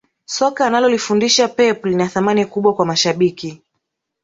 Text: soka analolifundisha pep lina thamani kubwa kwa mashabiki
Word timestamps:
soka 0.35 0.61
analolifundisha 0.67 1.47
pep 1.57 1.85
lina 1.85 2.07
thamani 2.07 2.45
kubwa 2.45 2.73
kwa 2.75 2.85
mashabiki 2.85 3.61